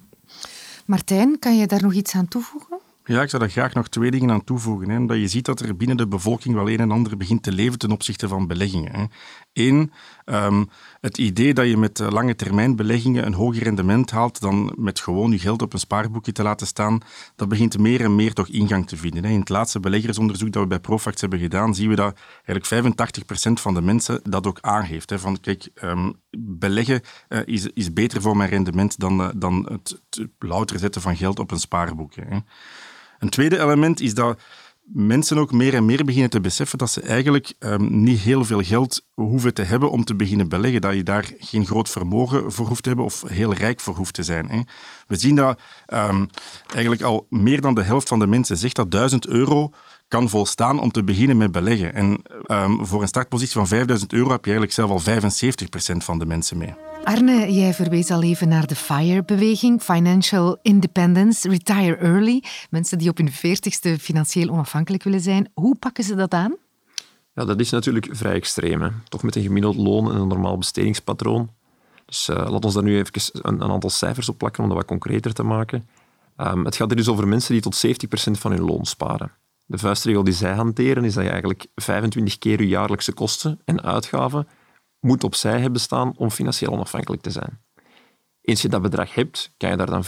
Martijn, 0.85 1.39
kan 1.39 1.57
je 1.57 1.67
daar 1.67 1.81
nog 1.81 1.93
iets 1.93 2.15
aan 2.15 2.27
toevoegen? 2.27 2.79
Ja, 3.05 3.21
ik 3.21 3.29
zou 3.29 3.41
daar 3.41 3.51
graag 3.51 3.73
nog 3.73 3.87
twee 3.87 4.11
dingen 4.11 4.31
aan 4.31 4.43
toevoegen. 4.43 4.89
Hè. 4.89 4.97
Omdat 4.97 5.17
je 5.17 5.27
ziet 5.27 5.45
dat 5.45 5.59
er 5.59 5.75
binnen 5.75 5.97
de 5.97 6.07
bevolking 6.07 6.55
wel 6.55 6.69
een 6.69 6.79
en 6.79 6.91
ander 6.91 7.17
begint 7.17 7.43
te 7.43 7.51
leven 7.51 7.79
ten 7.79 7.91
opzichte 7.91 8.27
van 8.27 8.47
beleggingen. 8.47 8.95
Hè. 8.95 9.03
Eén, 9.53 9.91
um, 10.29 10.69
het 11.01 11.17
idee 11.17 11.53
dat 11.53 11.67
je 11.67 11.77
met 11.77 11.99
lange 11.99 12.35
termijn 12.35 12.75
beleggingen 12.75 13.25
een 13.25 13.33
hoger 13.33 13.63
rendement 13.63 14.11
haalt 14.11 14.41
dan 14.41 14.73
met 14.77 14.99
gewoon 14.99 15.31
je 15.31 15.39
geld 15.39 15.61
op 15.61 15.73
een 15.73 15.79
spaarboekje 15.79 16.31
te 16.31 16.43
laten 16.43 16.67
staan, 16.67 16.99
dat 17.35 17.49
begint 17.49 17.77
meer 17.77 18.01
en 18.01 18.15
meer 18.15 18.33
toch 18.33 18.47
ingang 18.47 18.87
te 18.87 18.97
vinden. 18.97 19.23
In 19.23 19.39
het 19.39 19.49
laatste 19.49 19.79
beleggersonderzoek 19.79 20.51
dat 20.51 20.61
we 20.61 20.69
bij 20.69 20.79
Profax 20.79 21.21
hebben 21.21 21.39
gedaan, 21.39 21.75
zien 21.75 21.89
we 21.89 21.95
dat 21.95 22.19
eigenlijk 22.45 22.97
85% 23.49 23.61
van 23.61 23.73
de 23.73 23.81
mensen 23.81 24.19
dat 24.23 24.47
ook 24.47 24.57
aangeeft. 24.61 25.13
Van 25.15 25.39
kijk, 25.39 25.69
um, 25.83 26.13
beleggen 26.37 27.01
uh, 27.29 27.39
is, 27.45 27.67
is 27.73 27.93
beter 27.93 28.21
voor 28.21 28.37
mijn 28.37 28.49
rendement 28.49 28.99
dan, 28.99 29.21
uh, 29.21 29.27
dan 29.35 29.67
het, 29.71 30.01
het 30.09 30.29
louter 30.39 30.79
zetten 30.79 31.01
van 31.01 31.15
geld 31.15 31.39
op 31.39 31.51
een 31.51 31.59
spaarboekje. 31.59 32.43
Een 33.19 33.29
tweede 33.29 33.59
element 33.59 34.01
is 34.01 34.13
dat 34.13 34.39
mensen 34.93 35.37
ook 35.37 35.51
meer 35.51 35.73
en 35.73 35.85
meer 35.85 36.05
beginnen 36.05 36.29
te 36.29 36.41
beseffen 36.41 36.77
dat 36.77 36.91
ze 36.91 37.01
eigenlijk 37.01 37.53
um, 37.59 38.03
niet 38.03 38.19
heel 38.19 38.45
veel 38.45 38.61
geld 38.61 39.05
hoeven 39.13 39.53
te 39.53 39.61
hebben 39.61 39.91
om 39.91 40.03
te 40.03 40.15
beginnen 40.15 40.49
beleggen. 40.49 40.81
Dat 40.81 40.93
je 40.93 41.03
daar 41.03 41.31
geen 41.37 41.65
groot 41.65 41.89
vermogen 41.89 42.51
voor 42.51 42.67
hoeft 42.67 42.83
te 42.83 42.87
hebben 42.87 43.05
of 43.05 43.23
heel 43.27 43.53
rijk 43.53 43.79
voor 43.79 43.95
hoeft 43.95 44.13
te 44.13 44.23
zijn. 44.23 44.49
Hè. 44.49 44.59
We 45.07 45.15
zien 45.15 45.35
dat 45.35 45.59
um, 45.93 46.29
eigenlijk 46.71 47.01
al 47.01 47.25
meer 47.29 47.61
dan 47.61 47.75
de 47.75 47.83
helft 47.83 48.07
van 48.07 48.19
de 48.19 48.27
mensen 48.27 48.57
zegt 48.57 48.75
dat 48.75 48.91
1000 48.91 49.27
euro 49.27 49.71
kan 50.07 50.29
volstaan 50.29 50.79
om 50.79 50.91
te 50.91 51.03
beginnen 51.03 51.37
met 51.37 51.51
beleggen. 51.51 51.93
En 51.93 52.21
um, 52.47 52.85
voor 52.85 53.01
een 53.01 53.07
startpositie 53.07 53.55
van 53.55 53.67
5000 53.67 54.13
euro 54.13 54.31
heb 54.31 54.45
je 54.45 54.51
eigenlijk 54.51 54.73
zelf 54.73 55.07
al 55.07 55.13
75% 55.93 55.97
van 55.97 56.19
de 56.19 56.25
mensen 56.25 56.57
mee. 56.57 56.86
Arne, 57.07 57.53
jij 57.53 57.73
verwees 57.73 58.11
al 58.11 58.23
even 58.23 58.47
naar 58.47 58.67
de 58.67 58.75
FIRE-beweging, 58.75 59.81
Financial 59.81 60.59
Independence, 60.61 61.49
Retire 61.49 61.95
Early. 61.95 62.43
Mensen 62.69 62.97
die 62.97 63.09
op 63.09 63.17
hun 63.17 63.31
veertigste 63.31 63.99
financieel 63.99 64.49
onafhankelijk 64.49 65.03
willen 65.03 65.19
zijn. 65.19 65.49
Hoe 65.53 65.75
pakken 65.75 66.03
ze 66.03 66.15
dat 66.15 66.33
aan? 66.33 66.55
Ja, 67.33 67.45
dat 67.45 67.59
is 67.59 67.69
natuurlijk 67.69 68.07
vrij 68.11 68.33
extreem. 68.33 68.91
Toch 69.09 69.23
met 69.23 69.35
een 69.35 69.41
gemiddeld 69.41 69.75
loon 69.75 70.11
en 70.11 70.19
een 70.19 70.27
normaal 70.27 70.57
bestedingspatroon. 70.57 71.49
Dus 72.05 72.29
uh, 72.29 72.35
laat 72.35 72.65
ons 72.65 72.73
daar 72.73 72.83
nu 72.83 72.97
even 72.97 73.21
een, 73.31 73.61
een, 73.61 73.71
aantal 73.71 73.89
cijfers 73.89 74.29
op 74.29 74.37
plakken 74.37 74.63
om 74.63 74.69
dat 74.69 74.77
wat 74.77 74.87
concreter 74.87 75.33
te 75.33 75.43
maken. 75.43 75.87
Um, 76.37 76.65
het 76.65 76.75
gaat 76.75 76.89
er 76.89 76.97
dus 76.97 77.07
over 77.07 77.27
mensen 77.27 77.53
die 77.53 77.61
tot 77.61 77.85
70% 77.87 78.31
van 78.31 78.51
hun 78.51 78.65
loon 78.65 78.85
sparen. 78.85 79.31
De 79.65 79.77
vuistregel 79.77 80.23
die 80.23 80.33
zij 80.33 80.53
hanteren 80.53 81.03
is 81.03 81.13
dat 81.13 81.23
je 81.23 81.29
eigenlijk 81.29 81.65
25 81.75 82.37
keer 82.37 82.61
je 82.61 82.67
jaarlijkse 82.67 83.13
kosten 83.13 83.59
en 83.65 83.83
uitgaven 83.83 84.47
moet 85.07 85.23
opzij 85.23 85.59
hebben 85.59 85.81
staan 85.81 86.13
om 86.15 86.29
financieel 86.29 86.71
onafhankelijk 86.71 87.21
te 87.21 87.31
zijn. 87.31 87.59
Eens 88.41 88.61
je 88.61 88.69
dat 88.69 88.81
bedrag 88.81 89.13
hebt, 89.13 89.53
kan 89.57 89.69
je 89.69 89.77
daar 89.77 89.89
dan 89.89 90.03
4% 90.05 90.07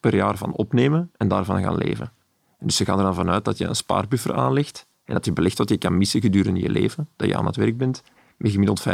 per 0.00 0.14
jaar 0.14 0.36
van 0.36 0.52
opnemen 0.52 1.10
en 1.16 1.28
daarvan 1.28 1.62
gaan 1.62 1.76
leven. 1.76 2.12
En 2.58 2.66
dus 2.66 2.76
ze 2.76 2.84
gaan 2.84 2.98
er 2.98 3.04
dan 3.04 3.14
vanuit 3.14 3.44
dat 3.44 3.58
je 3.58 3.64
een 3.64 3.76
spaarbuffer 3.76 4.34
aanlegt 4.34 4.86
en 5.04 5.14
dat 5.14 5.24
je 5.24 5.32
belegt 5.32 5.58
wat 5.58 5.68
je 5.68 5.76
kan 5.76 5.98
missen 5.98 6.20
gedurende 6.20 6.60
je 6.60 6.70
leven, 6.70 7.08
dat 7.16 7.28
je 7.28 7.36
aan 7.36 7.46
het 7.46 7.56
werk 7.56 7.76
bent, 7.76 8.02
met 8.36 8.52
gemiddeld 8.52 8.80
5%, 8.80 8.84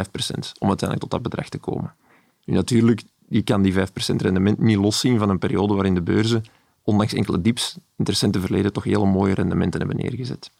om 0.58 0.68
uiteindelijk 0.68 1.00
tot 1.00 1.10
dat 1.10 1.22
bedrag 1.22 1.48
te 1.48 1.58
komen. 1.58 1.94
Nu 2.44 2.54
natuurlijk, 2.54 3.02
je 3.28 3.42
kan 3.42 3.62
die 3.62 3.74
5% 3.74 3.76
rendement 4.16 4.58
niet 4.58 4.76
loszien 4.76 5.18
van 5.18 5.28
een 5.28 5.38
periode 5.38 5.74
waarin 5.74 5.94
de 5.94 6.02
beurzen, 6.02 6.44
ondanks 6.82 7.12
enkele 7.12 7.40
dips, 7.40 7.74
in 7.76 7.82
het 7.96 8.08
recente 8.08 8.40
verleden 8.40 8.72
toch 8.72 8.84
hele 8.84 9.06
mooie 9.06 9.34
rendementen 9.34 9.80
hebben 9.80 9.98
neergezet. 9.98 10.50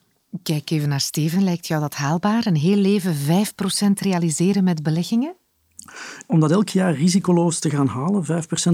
Kijk 0.43 0.69
even 0.69 0.89
naar 0.89 0.99
Steven. 0.99 1.43
Lijkt 1.43 1.67
jou 1.67 1.81
dat 1.81 1.95
haalbaar? 1.95 2.45
Een 2.45 2.55
heel 2.55 2.77
leven 2.77 3.15
5% 3.15 3.17
realiseren 3.93 4.63
met 4.63 4.83
beleggingen? 4.83 5.35
Om 6.27 6.39
dat 6.39 6.51
elk 6.51 6.69
jaar 6.69 6.93
risicoloos 6.93 7.59
te 7.59 7.69
gaan 7.69 7.87
halen, 7.87 8.25
5% 8.25 8.27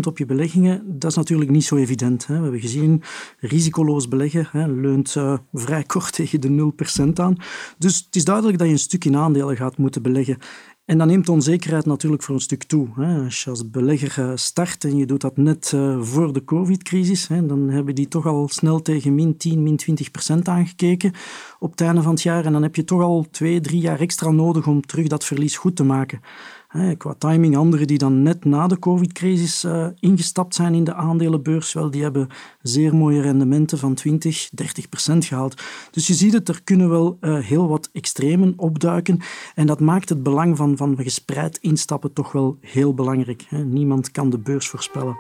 op 0.04 0.18
je 0.18 0.26
beleggingen, 0.26 1.00
dat 1.00 1.12
is 1.12 1.18
natuurlijk 1.18 1.52
niet 1.52 1.64
zo 1.64 1.76
evident. 1.76 2.28
Hè. 2.28 2.36
We 2.36 2.42
hebben 2.42 2.60
gezien, 2.60 3.04
risicoloos 3.40 4.08
beleggen 4.08 4.48
hè, 4.52 4.68
leunt 4.68 5.16
uh, 5.16 5.38
vrij 5.54 5.84
kort 5.84 6.14
tegen 6.16 6.42
de 6.42 6.74
0% 7.00 7.14
aan. 7.14 7.36
Dus 7.78 7.98
het 8.06 8.16
is 8.16 8.26
duidelijk 8.26 8.58
dat 8.58 8.68
je 8.68 8.74
een 8.74 8.80
stuk 8.80 9.06
in 9.06 9.16
aandelen 9.16 9.58
gaat 9.58 9.78
moeten 9.78 10.02
beleggen. 10.02 10.38
En 10.92 10.98
dan 10.98 11.08
neemt 11.08 11.30
onzekerheid 11.30 11.86
natuurlijk 11.86 12.24
voor 12.24 12.36
een 12.36 12.42
stuk 12.42 12.64
toe. 12.64 12.88
Als 13.24 13.44
je 13.44 13.50
als 13.50 13.70
belegger 13.70 14.40
start 14.40 14.84
en 14.84 14.98
je 14.98 15.06
doet 15.06 15.22
dat 15.22 15.38
net 15.38 15.74
voor 16.00 16.34
de 16.34 16.44
COVID-crisis, 16.44 17.28
dan 17.28 17.70
hebben 17.70 17.96
die 17.96 18.08
toch 18.08 18.26
al 18.26 18.48
snel 18.48 18.82
tegen 18.82 19.16
min 19.16 19.38
10, 19.38 19.64
min 19.64 19.78
20 19.78 20.12
procent 20.12 20.48
aangekeken 20.48 21.14
op 21.60 21.72
het 21.72 21.82
einde 21.82 22.02
van 22.02 22.12
het 22.12 22.22
jaar. 22.22 22.46
En 22.46 22.52
dan 22.52 22.62
heb 22.62 22.76
je 22.76 22.84
toch 22.84 23.02
al 23.02 23.26
twee, 23.32 23.62
drie 23.62 23.82
jaar 23.82 24.00
extra 24.00 24.30
nodig 24.30 24.68
om 24.68 24.82
terug 24.82 25.08
dat 25.08 25.26
verlies 25.26 25.58
goed 25.58 25.76
te 25.76 25.84
maken 25.84 26.22
qua 26.98 27.16
timing, 27.18 27.58
anderen 27.58 27.88
die 27.88 27.98
dan 27.98 28.22
net 28.22 28.46
na 28.46 28.68
de 28.68 28.80
COVID-crisis 28.80 29.64
uh, 29.64 29.88
ingestapt 30.00 30.56
zijn 30.56 30.74
in 30.74 30.84
de 30.84 30.94
aandelenbeurs, 30.94 31.74
wel, 31.74 31.92
die 31.92 32.02
hebben 32.02 32.28
zeer 32.62 32.96
mooie 32.96 33.22
rendementen 33.22 33.78
van 33.78 33.94
20, 33.94 34.50
30 34.50 34.90
procent 34.90 35.26
gehaald. 35.26 35.62
Dus 35.92 36.08
je 36.08 36.14
ziet 36.14 36.34
het, 36.34 36.50
er 36.50 36.64
kunnen 36.64 36.90
wel 36.90 37.18
uh, 37.22 37.40
heel 37.40 37.68
wat 37.68 37.90
extremen 37.94 38.54
opduiken. 38.58 39.20
En 39.56 39.68
dat 39.68 39.80
maakt 39.80 40.10
het 40.10 40.24
belang 40.24 40.58
van, 40.58 40.78
van 40.78 40.98
gespreid 40.98 41.58
instappen 41.58 42.14
toch 42.14 42.32
wel 42.32 42.58
heel 42.62 42.94
belangrijk. 42.94 43.46
Hè. 43.48 43.64
Niemand 43.64 44.12
kan 44.12 44.30
de 44.30 44.40
beurs 44.40 44.68
voorspellen. 44.68 45.18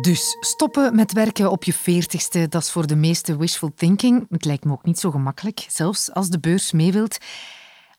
Dus 0.00 0.36
stoppen 0.40 0.94
met 0.94 1.12
werken 1.12 1.50
op 1.50 1.64
je 1.64 1.72
veertigste, 1.72 2.48
dat 2.48 2.62
is 2.62 2.70
voor 2.70 2.86
de 2.86 2.96
meeste 2.96 3.36
wishful 3.36 3.72
thinking. 3.74 4.26
Het 4.30 4.44
lijkt 4.44 4.64
me 4.64 4.72
ook 4.72 4.84
niet 4.84 4.98
zo 4.98 5.10
gemakkelijk, 5.10 5.66
zelfs 5.68 6.12
als 6.12 6.28
de 6.28 6.38
beurs 6.38 6.72
mee 6.72 6.92
wilt 6.92 7.18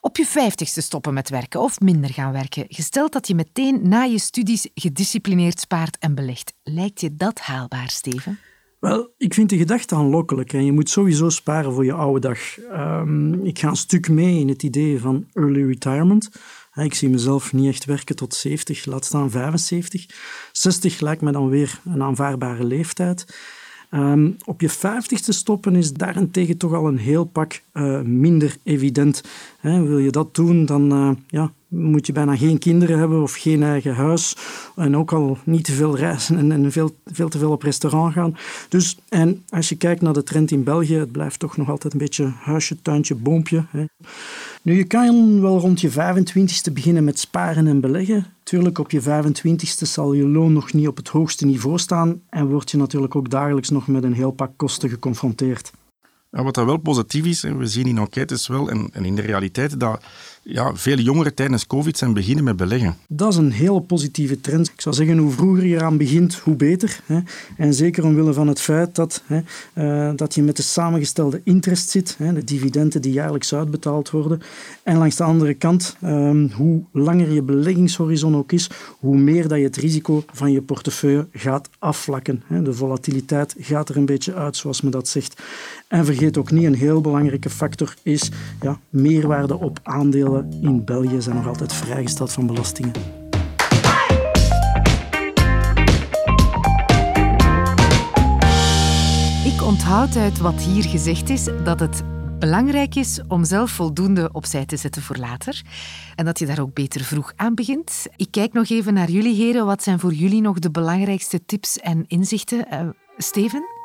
op 0.02 0.18
je 0.18 0.26
vijftigste 0.26 0.82
stoppen 0.82 1.14
met 1.14 1.30
werken 1.30 1.60
of 1.60 1.80
minder 1.80 2.10
gaan 2.10 2.32
werken, 2.32 2.66
gesteld 2.68 3.12
dat 3.12 3.28
je 3.28 3.36
meteen 3.36 3.88
na 3.88 4.04
je 4.04 4.20
studies 4.20 4.70
gedisciplineerd 4.74 5.60
spaart 5.60 5.98
en 5.98 6.16
belegt. 6.16 6.54
Lijkt 6.64 7.02
je 7.02 7.16
dat 7.16 7.40
haalbaar, 7.40 7.90
Steven? 7.90 8.40
Wel, 8.80 9.14
ik 9.18 9.34
vind 9.34 9.50
de 9.50 9.58
gedachte 9.58 9.96
aanlokkelijk. 9.96 10.54
En 10.54 10.66
je 10.66 10.72
moet 10.72 10.90
sowieso 10.90 11.30
sparen 11.30 11.74
voor 11.74 11.86
je 11.86 11.94
oude 11.94 12.20
dag. 12.20 12.60
Ehm, 12.60 13.34
ik 13.46 13.60
ga 13.60 13.68
een 13.68 13.76
stuk 13.76 14.10
mee 14.10 14.40
in 14.40 14.48
het 14.48 14.64
idee 14.64 15.00
van 15.00 15.28
early 15.34 15.66
retirement. 15.68 16.32
Ik 16.74 16.94
zie 16.94 17.10
mezelf 17.10 17.54
niet 17.54 17.68
echt 17.68 17.86
werken 17.86 18.16
tot 18.16 18.34
70, 18.34 18.86
laat 18.86 19.06
staan 19.06 19.30
75. 19.30 20.06
60 20.52 21.00
lijkt 21.00 21.22
me 21.22 21.32
dan 21.32 21.50
weer 21.50 21.82
een 21.86 22.04
aanvaardbare 22.04 22.64
leeftijd. 22.64 23.26
Um, 23.94 24.36
op 24.46 24.62
je 24.62 24.70
vijftigste 24.70 25.32
stoppen 25.32 25.76
is 25.76 25.94
daarentegen 25.94 26.58
toch 26.58 26.74
al 26.74 26.88
een 26.88 26.98
heel 26.98 27.26
pak 27.26 27.62
uh, 27.74 28.02
minder 28.02 28.58
evident. 28.64 29.24
Wil 29.62 29.98
je 29.98 30.12
dat 30.12 30.36
doen, 30.36 30.66
dan 30.66 30.94
uh, 30.94 31.10
ja, 31.28 31.52
moet 31.68 32.08
je 32.08 32.14
bijna 32.14 32.36
geen 32.36 32.60
kinderen 32.60 33.00
hebben 33.00 33.22
of 33.22 33.34
geen 33.34 33.64
eigen 33.64 33.96
huis. 33.96 34.36
En 34.76 34.98
ook 34.98 35.14
al 35.14 35.38
niet 35.44 35.64
te 35.64 35.72
veel 35.72 35.98
reizen 35.98 36.38
en, 36.38 36.52
en 36.52 36.72
veel, 36.72 36.96
veel 37.06 37.30
te 37.30 37.38
veel 37.38 37.52
op 37.52 37.64
restaurant 37.64 38.14
gaan. 38.14 38.38
Dus, 38.70 38.98
en 39.10 39.44
als 39.50 39.70
je 39.70 39.76
kijkt 39.76 40.02
naar 40.02 40.14
de 40.14 40.24
trend 40.24 40.52
in 40.52 40.64
België, 40.64 40.96
het 40.96 41.12
blijft 41.12 41.40
toch 41.40 41.58
nog 41.58 41.70
altijd 41.70 41.94
een 41.94 42.00
beetje 42.00 42.34
huisje, 42.40 42.82
tuintje, 42.82 43.16
boompje. 43.16 43.66
Nu, 44.64 44.78
je 44.78 44.84
kan 44.84 45.42
wel 45.42 45.60
rond 45.60 45.82
je 45.82 45.92
25ste 45.92 46.74
beginnen 46.74 47.04
met 47.04 47.20
sparen 47.20 47.68
en 47.68 47.80
beleggen. 47.80 48.26
Tuurlijk, 48.44 48.78
op 48.78 48.92
je 48.92 49.02
25ste 49.02 49.88
zal 49.88 50.14
je 50.14 50.28
loon 50.28 50.54
nog 50.54 50.74
niet 50.74 50.88
op 50.88 50.98
het 50.98 51.08
hoogste 51.08 51.46
niveau 51.46 51.78
staan 51.78 52.22
en 52.30 52.48
word 52.48 52.72
je 52.72 52.78
natuurlijk 52.78 53.16
ook 53.16 53.30
dagelijks 53.30 53.70
nog 53.70 53.88
met 53.88 54.04
een 54.04 54.14
heel 54.14 54.32
pak 54.32 54.52
kosten 54.56 54.90
geconfronteerd. 54.90 55.72
Wat 56.32 56.54
dat 56.54 56.66
wel 56.66 56.78
positief 56.78 57.26
is, 57.26 57.42
we 57.42 57.68
zien 57.68 57.86
in 57.86 57.98
enquêtes 57.98 58.48
wel 58.48 58.70
en, 58.70 58.90
in 59.02 59.16
de 59.16 59.22
realiteit 59.22 59.80
dat 59.80 60.02
ja, 60.44 60.76
veel 60.76 60.98
jongeren 60.98 61.34
tijdens 61.34 61.68
COVID 61.68 61.98
zijn 61.98 62.14
beginnen 62.14 62.44
met 62.44 62.56
beleggen. 62.56 62.98
Dat 63.08 63.32
is 63.32 63.38
een 63.38 63.52
heel 63.52 63.80
positieve 63.80 64.42
trend. 64.42 64.68
Ik 64.68 64.82
zou 64.82 64.96
zeggen, 64.96 65.18
hoe 65.18 65.32
vroeger 65.32 65.66
je 65.66 65.76
eraan 65.76 65.98
begint, 65.98 66.36
hoe 66.36 66.56
beter. 66.56 67.00
Hè. 67.06 67.20
En 67.58 67.74
zeker 67.74 68.04
omwille 68.04 68.34
van 68.34 68.48
het 68.48 68.62
feit 68.62 68.96
dat, 68.96 69.24
hè, 69.26 69.42
uh, 70.10 70.16
dat 70.16 70.36
je 70.36 70.44
met 70.44 70.56
de 70.56 70.62
samengestelde 70.62 71.42
interest 71.44 71.90
zit, 71.90 72.16
hè, 72.18 72.34
de 72.34 72.44
dividenden 72.44 73.02
die 73.02 73.12
jaarlijks 73.12 73.54
uitbetaald 73.54 74.10
worden. 74.10 74.42
En 74.84 74.98
langs 74.98 75.16
de 75.16 75.24
andere 75.24 75.54
kant, 75.54 75.96
um, 76.04 76.52
hoe 76.52 76.84
langer 76.92 77.32
je 77.32 77.42
beleggingshorizon 77.42 78.36
ook 78.36 78.52
is, 78.52 78.70
hoe 79.00 79.18
meer 79.18 79.48
dat 79.48 79.58
je 79.58 79.64
het 79.64 79.78
risico 79.78 80.24
van 80.34 80.52
je 80.52 80.62
portefeuille 80.62 81.28
gaat 81.32 81.70
afvlakken. 81.80 82.44
De 82.48 82.74
volatiliteit 82.74 83.56
gaat 83.60 83.90
er 83.90 83.98
een 83.98 84.06
beetje 84.06 84.34
uit, 84.34 84.56
zoals 84.56 84.82
men 84.82 84.92
dat 84.92 85.08
zegt. 85.08 85.42
En 85.92 86.06
vergeet 86.06 86.38
ook 86.38 86.52
niet, 86.52 86.66
een 86.66 86.74
heel 86.74 87.02
belangrijke 87.02 87.50
factor 87.50 87.96
is 88.04 88.32
ja, 88.62 88.80
meerwaarde 88.90 89.60
op 89.60 89.80
aandelen 89.84 90.52
in 90.62 90.86
België 90.86 91.22
zijn 91.22 91.36
nog 91.36 91.48
altijd 91.48 91.74
vrijgesteld 91.74 92.32
van 92.32 92.48
belastingen. 92.48 92.92
Ik 99.46 99.62
onthoud 99.64 100.16
uit 100.16 100.40
wat 100.40 100.62
hier 100.62 100.84
gezegd 100.84 101.30
is 101.30 101.48
dat 101.64 101.80
het 101.80 102.04
belangrijk 102.40 102.96
is 102.96 103.22
om 103.28 103.44
zelf 103.44 103.72
voldoende 103.72 104.30
opzij 104.32 104.66
te 104.66 104.78
zetten 104.78 105.02
voor 105.02 105.18
later. 105.18 105.62
En 106.16 106.26
dat 106.26 106.40
je 106.40 106.46
daar 106.46 106.62
ook 106.62 106.74
beter 106.74 107.02
vroeg 107.02 107.34
aan 107.36 107.56
begint. 107.56 108.06
Ik 108.16 108.28
kijk 108.32 108.54
nog 108.54 108.70
even 108.70 108.94
naar 108.94 109.10
jullie 109.10 109.36
heren. 109.36 109.66
Wat 109.66 109.84
zijn 109.84 110.00
voor 110.00 110.14
jullie 110.14 110.42
nog 110.42 110.60
de 110.60 110.72
belangrijkste 110.72 111.46
tips 111.46 111.78
en 111.78 112.04
inzichten? 112.08 112.66
Uh, 112.74 112.90
Steven? 113.18 113.81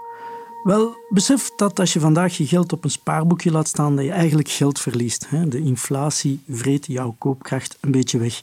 Wel, 0.67 0.97
besef 1.09 1.51
dat 1.57 1.79
als 1.81 1.93
je 1.93 2.01
vandaag 2.01 2.37
je 2.37 2.47
geld 2.47 2.73
op 2.73 2.85
een 2.85 2.91
spaarboekje 2.91 3.51
laat 3.51 3.69
staan, 3.69 3.97
dat 3.97 4.05
je 4.05 4.11
eigenlijk 4.11 4.49
geld 4.49 4.81
verliest. 4.81 5.29
De 5.49 5.61
inflatie 5.61 6.41
vreet 6.49 6.87
jouw 6.87 7.15
koopkracht 7.19 7.79
een 7.81 7.91
beetje 7.91 8.19
weg. 8.19 8.41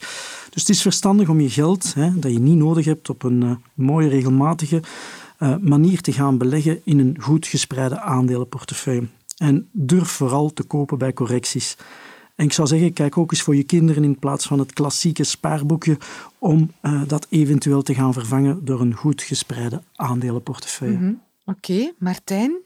Dus 0.50 0.62
het 0.62 0.70
is 0.70 0.82
verstandig 0.82 1.30
om 1.30 1.40
je 1.40 1.50
geld, 1.50 1.94
dat 2.16 2.32
je 2.32 2.40
niet 2.40 2.58
nodig 2.58 2.86
hebt, 2.86 3.10
op 3.10 3.24
een 3.24 3.42
uh, 3.42 3.52
mooie, 3.74 4.08
regelmatige 4.08 4.82
uh, 5.40 5.56
manier 5.58 6.02
te 6.02 6.12
gaan 6.12 6.38
beleggen 6.38 6.82
in 6.84 7.00
een 7.00 7.18
goed 7.20 7.48
gespreide 7.48 8.00
aandelenportefeuille. 8.00 9.08
En 9.38 9.68
durf 9.72 10.08
vooral 10.08 10.54
te 10.54 10.64
kopen 10.64 10.98
bij 10.98 11.14
correcties. 11.14 11.78
En 12.36 12.46
ik 12.46 12.54
zou 12.54 12.68
zeggen, 12.68 12.94
kijk 12.94 13.18
ook 13.18 13.32
eens 13.32 13.42
voor 13.42 13.56
je 13.56 13.64
kinderen 13.64 14.04
in 14.04 14.20
plaats 14.20 14.46
van 14.46 14.60
het 14.60 14.74
klassieke 14.74 15.24
spaarboekje, 15.24 15.98
om 16.38 16.72
uh, 16.82 17.02
dat 17.08 17.28
eventueel 17.30 17.82
te 17.82 17.94
gaan 17.94 18.14
vervangen 18.14 18.66
door 18.66 18.82
een 18.82 18.94
goed 18.94 19.22
gespreide 19.22 19.82
aandelenportefeuille. 19.96 20.98
-hmm. 20.98 21.22
Oké, 21.46 21.72
okay, 21.72 21.94
Martijn? 21.98 22.62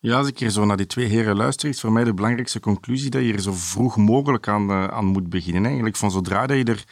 Ja, 0.00 0.16
als 0.18 0.28
ik 0.28 0.38
hier 0.38 0.50
zo 0.50 0.64
naar 0.64 0.76
die 0.76 0.86
twee 0.86 1.06
heren 1.06 1.36
luister, 1.36 1.68
is 1.68 1.80
voor 1.80 1.92
mij 1.92 2.04
de 2.04 2.14
belangrijkste 2.14 2.60
conclusie 2.60 3.10
dat 3.10 3.22
je 3.22 3.32
er 3.32 3.40
zo 3.40 3.52
vroeg 3.52 3.96
mogelijk 3.96 4.48
aan, 4.48 4.70
uh, 4.70 4.84
aan 4.86 5.04
moet 5.04 5.28
beginnen. 5.28 5.64
Eigenlijk 5.64 5.96
van 5.96 6.10
zodra 6.10 6.46
dat 6.46 6.56
je 6.56 6.64
er 6.64 6.84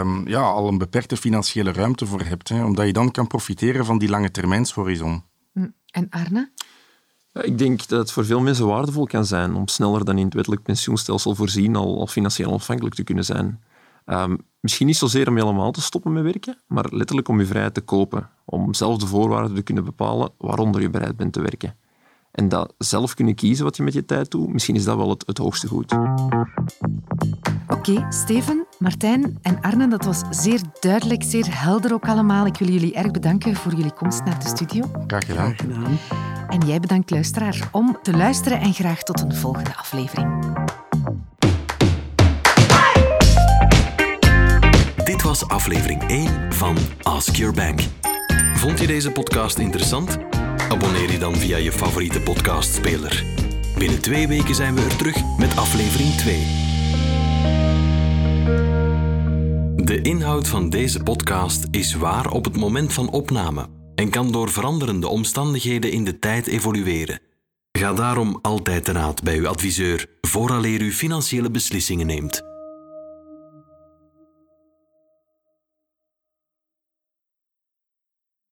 um, 0.00 0.28
ja, 0.28 0.40
al 0.40 0.68
een 0.68 0.78
beperkte 0.78 1.16
financiële 1.16 1.72
ruimte 1.72 2.06
voor 2.06 2.20
hebt, 2.20 2.48
hè, 2.48 2.64
omdat 2.64 2.86
je 2.86 2.92
dan 2.92 3.10
kan 3.10 3.26
profiteren 3.26 3.84
van 3.84 3.98
die 3.98 4.08
lange 4.08 4.30
termijnshorizon. 4.30 5.22
Hm, 5.52 5.66
en 5.90 6.06
Arne? 6.10 6.50
Ik 7.32 7.58
denk 7.58 7.86
dat 7.88 7.98
het 7.98 8.12
voor 8.12 8.24
veel 8.24 8.40
mensen 8.40 8.66
waardevol 8.66 9.06
kan 9.06 9.26
zijn 9.26 9.54
om 9.54 9.68
sneller 9.68 10.04
dan 10.04 10.18
in 10.18 10.24
het 10.24 10.34
wettelijk 10.34 10.62
pensioenstelsel 10.62 11.34
voorzien 11.34 11.76
al, 11.76 11.98
al 11.98 12.06
financieel 12.06 12.48
onafhankelijk 12.48 12.94
te 12.94 13.04
kunnen 13.04 13.24
zijn. 13.24 13.62
Um, 14.10 14.38
misschien 14.60 14.86
niet 14.86 14.96
zozeer 14.96 15.28
om 15.28 15.36
helemaal 15.36 15.70
te 15.70 15.80
stoppen 15.80 16.12
met 16.12 16.22
werken, 16.22 16.58
maar 16.66 16.86
letterlijk 16.90 17.28
om 17.28 17.40
je 17.40 17.46
vrijheid 17.46 17.74
te 17.74 17.80
kopen. 17.80 18.28
Om 18.44 18.74
zelf 18.74 18.96
de 18.96 19.06
voorwaarden 19.06 19.54
te 19.54 19.62
kunnen 19.62 19.84
bepalen 19.84 20.30
waaronder 20.38 20.80
je 20.80 20.90
bereid 20.90 21.16
bent 21.16 21.32
te 21.32 21.40
werken. 21.40 21.76
En 22.30 22.48
dat 22.48 22.74
zelf 22.78 23.14
kunnen 23.14 23.34
kiezen 23.34 23.64
wat 23.64 23.76
je 23.76 23.82
met 23.82 23.92
je 23.92 24.04
tijd 24.04 24.30
doet, 24.30 24.52
misschien 24.52 24.74
is 24.74 24.84
dat 24.84 24.96
wel 24.96 25.08
het, 25.08 25.22
het 25.26 25.38
hoogste 25.38 25.68
goed. 25.68 25.92
Oké, 27.68 28.06
Steven, 28.08 28.66
Martijn 28.78 29.38
en 29.42 29.60
Arne, 29.60 29.88
dat 29.88 30.04
was 30.04 30.22
zeer 30.30 30.60
duidelijk, 30.80 31.22
zeer 31.22 31.60
helder 31.60 31.92
ook 31.92 32.08
allemaal. 32.08 32.46
Ik 32.46 32.56
wil 32.56 32.68
jullie 32.68 32.94
erg 32.94 33.10
bedanken 33.10 33.56
voor 33.56 33.74
jullie 33.74 33.92
komst 33.92 34.24
naar 34.24 34.38
de 34.38 34.48
studio. 34.48 34.90
Graag 35.06 35.26
gedaan. 35.26 35.54
Graag 35.54 35.56
gedaan. 35.56 35.98
En 36.48 36.66
jij 36.66 36.80
bedankt, 36.80 37.10
luisteraar, 37.10 37.68
om 37.72 37.98
te 38.02 38.16
luisteren 38.16 38.60
en 38.60 38.74
graag 38.74 39.02
tot 39.02 39.20
een 39.20 39.34
volgende 39.34 39.76
aflevering. 39.76 40.56
Was 45.28 45.48
aflevering 45.48 46.02
1 46.02 46.52
van 46.52 46.76
Ask 47.02 47.36
Your 47.36 47.54
Bank. 47.54 47.80
Vond 48.54 48.80
je 48.80 48.86
deze 48.86 49.10
podcast 49.10 49.58
interessant? 49.58 50.18
Abonneer 50.68 51.12
je 51.12 51.18
dan 51.18 51.36
via 51.36 51.56
je 51.56 51.72
favoriete 51.72 52.20
podcastspeler. 52.20 53.24
Binnen 53.78 54.00
twee 54.00 54.28
weken 54.28 54.54
zijn 54.54 54.74
we 54.74 54.80
er 54.80 54.96
terug 54.96 55.16
met 55.38 55.56
aflevering 55.56 56.10
2. 56.14 56.36
De 59.76 59.98
inhoud 60.02 60.48
van 60.48 60.70
deze 60.70 61.02
podcast 61.02 61.66
is 61.70 61.94
waar 61.94 62.30
op 62.30 62.44
het 62.44 62.56
moment 62.56 62.92
van 62.92 63.10
opname 63.10 63.66
en 63.94 64.10
kan 64.10 64.32
door 64.32 64.50
veranderende 64.50 65.08
omstandigheden 65.08 65.92
in 65.92 66.04
de 66.04 66.18
tijd 66.18 66.46
evolueren. 66.46 67.20
Ga 67.72 67.92
daarom 67.92 68.38
altijd 68.42 68.84
te 68.84 68.92
raad 68.92 69.22
bij 69.22 69.36
uw 69.36 69.48
adviseur 69.48 70.06
vooraleer 70.20 70.80
u 70.80 70.92
financiële 70.92 71.50
beslissingen 71.50 72.06
neemt. 72.06 72.47